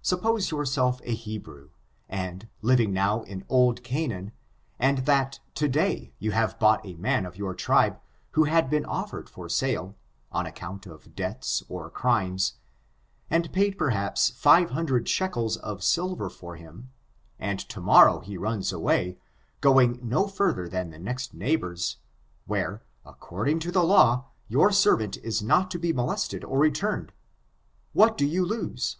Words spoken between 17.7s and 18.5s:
morrow he